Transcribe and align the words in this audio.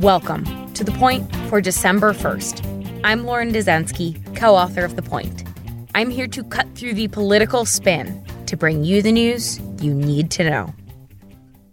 Welcome 0.00 0.72
to 0.72 0.82
The 0.82 0.92
Point 0.92 1.30
for 1.50 1.60
December 1.60 2.14
1st. 2.14 3.00
I'm 3.04 3.26
Lauren 3.26 3.52
Dezenski, 3.52 4.34
co 4.34 4.56
author 4.56 4.82
of 4.82 4.96
The 4.96 5.02
Point. 5.02 5.44
I'm 5.94 6.08
here 6.08 6.26
to 6.26 6.42
cut 6.42 6.74
through 6.74 6.94
the 6.94 7.08
political 7.08 7.66
spin 7.66 8.24
to 8.46 8.56
bring 8.56 8.82
you 8.82 9.02
the 9.02 9.12
news 9.12 9.60
you 9.82 9.92
need 9.92 10.30
to 10.30 10.48
know. 10.48 10.74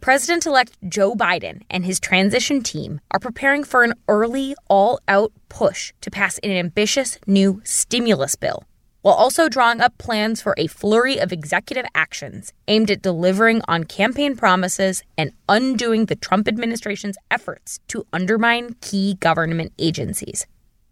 President 0.02 0.46
elect 0.46 0.76
Joe 0.90 1.16
Biden 1.16 1.62
and 1.70 1.86
his 1.86 2.02
transition 2.02 2.62
team 2.62 3.00
are 3.12 3.20
preparing 3.20 3.64
for 3.64 3.86
an 3.86 3.94
early, 4.10 4.56
all 4.68 5.00
out 5.08 5.32
push 5.48 5.94
to 6.02 6.12
pass 6.12 6.38
an 6.40 6.52
ambitious 6.52 7.18
new 7.28 7.62
stimulus 7.64 8.36
bill 8.36 8.66
while 9.08 9.16
also 9.16 9.48
drawing 9.48 9.80
up 9.80 9.98
plans 9.98 10.42
for 10.42 10.54
a 10.58 10.68
flurry 10.68 11.18
of 11.18 11.32
executive 11.32 11.86
actions 11.96 12.52
aimed 12.68 12.92
at 12.92 13.02
delivering 13.02 13.62
on 13.66 13.86
campaign 13.86 14.36
promises 14.36 15.02
and 15.18 15.32
undoing 15.48 16.08
the 16.08 16.16
Trump 16.18 16.46
administration's 16.46 17.18
efforts 17.32 17.80
to 17.88 18.06
undermine 18.12 18.76
key 18.82 19.14
government 19.22 19.72
agencies. 19.80 20.46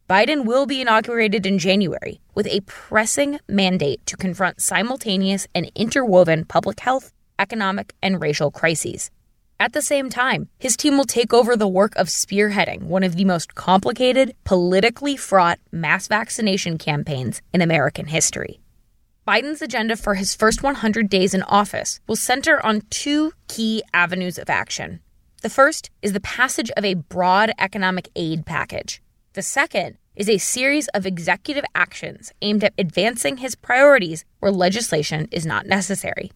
Biden 0.10 0.46
will 0.46 0.66
be 0.66 0.80
inaugurated 0.80 1.46
in 1.46 1.60
January 1.60 2.22
with 2.34 2.48
a 2.48 2.62
pressing 2.62 3.38
mandate 3.50 4.06
to 4.06 4.16
confront 4.16 4.62
simultaneous 4.62 5.46
and 5.54 5.70
interwoven 5.76 6.46
public 6.46 6.80
health, 6.80 7.12
economic, 7.38 7.94
and 8.02 8.22
racial 8.22 8.50
crises. 8.50 9.12
At 9.58 9.72
the 9.72 9.82
same 9.82 10.10
time, 10.10 10.50
his 10.60 10.76
team 10.76 10.98
will 10.98 11.06
take 11.06 11.34
over 11.34 11.56
the 11.56 11.68
work 11.68 11.96
of 11.96 12.08
spearheading 12.08 12.84
one 12.84 13.04
of 13.04 13.16
the 13.16 13.24
most 13.24 13.56
complicated, 13.56 14.36
politically 14.44 15.16
fraught 15.16 15.60
mass 15.72 16.08
vaccination 16.08 16.78
campaigns 16.78 17.42
in 17.54 17.62
American 17.62 18.08
history. 18.08 18.60
Biden's 19.26 19.62
agenda 19.62 19.96
for 19.96 20.16
his 20.16 20.36
first 20.36 20.62
100 20.62 21.10
days 21.10 21.34
in 21.34 21.42
office 21.44 22.02
will 22.06 22.18
center 22.18 22.64
on 22.66 22.82
two 22.90 23.32
key 23.48 23.82
avenues 23.94 24.38
of 24.38 24.50
action. 24.50 25.00
The 25.42 25.50
first 25.50 25.90
is 26.02 26.12
the 26.12 26.20
passage 26.20 26.70
of 26.72 26.84
a 26.84 26.96
broad 26.96 27.52
economic 27.58 28.10
aid 28.16 28.46
package. 28.46 29.02
The 29.34 29.42
second 29.42 29.98
is 30.16 30.30
a 30.30 30.38
series 30.38 30.90
of 30.90 31.06
executive 31.06 31.66
actions 31.74 32.34
aimed 32.42 32.64
at 32.64 32.74
advancing 32.78 33.38
his 33.38 33.56
priorities 33.56 34.26
where 34.40 34.52
legislation 34.52 35.30
is 35.32 35.46
not 35.46 35.66
necessary. 35.66 36.32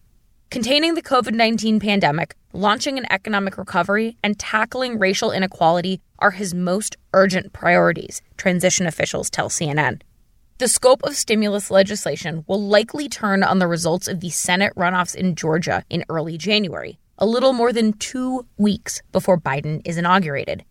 Containing 0.50 0.96
the 0.96 1.02
COVID 1.02 1.32
19 1.32 1.78
pandemic, 1.78 2.34
launching 2.52 2.98
an 2.98 3.06
economic 3.12 3.56
recovery, 3.56 4.16
and 4.24 4.36
tackling 4.36 4.98
racial 4.98 5.30
inequality 5.30 6.00
are 6.18 6.32
his 6.32 6.52
most 6.52 6.96
urgent 7.14 7.52
priorities, 7.52 8.20
transition 8.36 8.84
officials 8.84 9.30
tell 9.30 9.48
CNN. 9.48 10.02
The 10.58 10.66
scope 10.66 11.04
of 11.04 11.14
stimulus 11.14 11.70
legislation 11.70 12.44
will 12.48 12.60
likely 12.60 13.08
turn 13.08 13.44
on 13.44 13.60
the 13.60 13.68
results 13.68 14.08
of 14.08 14.18
the 14.18 14.30
Senate 14.30 14.74
runoffs 14.74 15.14
in 15.14 15.36
Georgia 15.36 15.84
in 15.88 16.04
early 16.08 16.36
January, 16.36 16.98
a 17.16 17.26
little 17.26 17.52
more 17.52 17.72
than 17.72 17.92
two 17.92 18.44
weeks 18.58 19.02
before 19.12 19.38
Biden 19.38 19.80
is 19.84 19.98
inaugurated. 19.98 20.64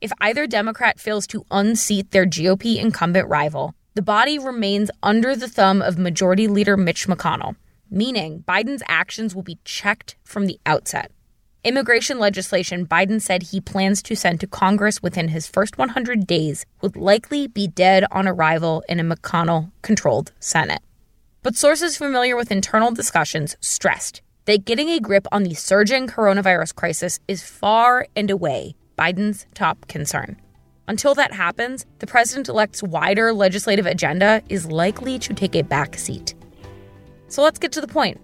If 0.00 0.12
either 0.20 0.46
Democrat 0.46 1.00
fails 1.00 1.26
to 1.28 1.44
unseat 1.50 2.12
their 2.12 2.24
GOP 2.24 2.76
incumbent 2.76 3.28
rival, 3.28 3.74
the 3.94 4.02
body 4.02 4.38
remains 4.38 4.92
under 5.02 5.34
the 5.34 5.48
thumb 5.48 5.82
of 5.82 5.98
Majority 5.98 6.46
Leader 6.46 6.76
Mitch 6.76 7.08
McConnell, 7.08 7.56
meaning 7.90 8.44
Biden's 8.46 8.82
actions 8.88 9.34
will 9.34 9.42
be 9.42 9.58
checked 9.64 10.16
from 10.24 10.46
the 10.46 10.58
outset. 10.66 11.10
Immigration 11.64 12.18
legislation 12.18 12.86
Biden 12.86 13.22
said 13.22 13.44
he 13.44 13.60
plans 13.60 14.02
to 14.02 14.14
send 14.14 14.40
to 14.40 14.46
Congress 14.46 15.02
within 15.02 15.28
his 15.28 15.46
first 15.46 15.78
100 15.78 16.26
days 16.26 16.66
would 16.82 16.94
likely 16.94 17.46
be 17.46 17.66
dead 17.66 18.04
on 18.10 18.28
arrival 18.28 18.84
in 18.88 19.00
a 19.00 19.04
McConnell 19.04 19.72
controlled 19.80 20.32
Senate. 20.40 20.82
But 21.42 21.56
sources 21.56 21.96
familiar 21.96 22.36
with 22.36 22.50
internal 22.50 22.92
discussions 22.92 23.56
stressed 23.60 24.20
that 24.44 24.66
getting 24.66 24.90
a 24.90 25.00
grip 25.00 25.26
on 25.32 25.42
the 25.42 25.54
surging 25.54 26.06
coronavirus 26.06 26.74
crisis 26.74 27.18
is 27.28 27.42
far 27.42 28.06
and 28.14 28.30
away 28.30 28.74
Biden's 28.98 29.46
top 29.54 29.88
concern. 29.88 30.36
Until 30.86 31.14
that 31.14 31.32
happens, 31.32 31.86
the 32.00 32.06
president 32.06 32.48
elect's 32.48 32.82
wider 32.82 33.32
legislative 33.32 33.86
agenda 33.86 34.42
is 34.50 34.66
likely 34.66 35.18
to 35.20 35.32
take 35.32 35.56
a 35.56 35.62
back 35.62 35.96
seat. 35.96 36.33
So 37.34 37.42
let's 37.42 37.58
get 37.58 37.72
to 37.72 37.80
the 37.80 37.88
point. 37.88 38.20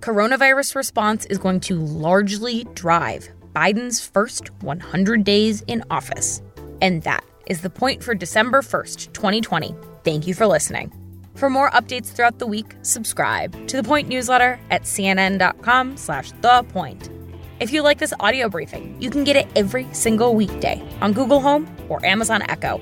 Coronavirus 0.00 0.74
response 0.74 1.26
is 1.26 1.38
going 1.38 1.60
to 1.60 1.76
largely 1.76 2.64
drive 2.74 3.28
Biden's 3.54 4.04
first 4.04 4.50
100 4.62 5.22
days 5.22 5.62
in 5.68 5.84
office. 5.92 6.42
And 6.82 7.00
that 7.04 7.24
is 7.46 7.60
the 7.60 7.70
point 7.70 8.02
for 8.02 8.16
December 8.16 8.62
1st, 8.62 9.12
2020. 9.12 9.76
Thank 10.02 10.26
you 10.26 10.34
for 10.34 10.48
listening. 10.48 10.92
For 11.36 11.48
more 11.48 11.70
updates 11.70 12.06
throughout 12.06 12.40
the 12.40 12.48
week, 12.48 12.74
subscribe 12.82 13.68
to 13.68 13.76
the 13.76 13.84
Point 13.84 14.08
newsletter 14.08 14.58
at 14.72 14.82
cnn.com 14.82 15.96
slash 15.96 16.32
the 16.40 16.64
point. 16.64 17.10
If 17.60 17.72
you 17.72 17.82
like 17.82 17.98
this 17.98 18.14
audio 18.18 18.48
briefing, 18.48 19.00
you 19.00 19.08
can 19.08 19.22
get 19.22 19.36
it 19.36 19.46
every 19.54 19.86
single 19.92 20.34
weekday 20.34 20.84
on 21.00 21.12
Google 21.12 21.40
Home 21.42 21.72
or 21.88 22.04
Amazon 22.04 22.42
Echo, 22.48 22.80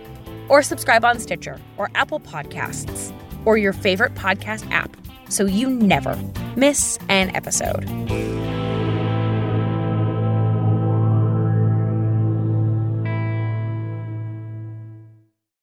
or 0.49 0.63
subscribe 0.63 1.05
on 1.05 1.19
Stitcher 1.19 1.61
or 1.77 1.91
Apple 1.95 2.21
Podcasts, 2.21 3.13
or 3.45 3.59
your 3.59 3.75
favorite 3.75 4.15
podcast 4.15 4.71
app 4.71 4.97
so 5.29 5.45
you 5.45 5.71
never 5.71 6.19
miss 6.57 6.99
an 7.09 7.35
episode. 7.35 7.85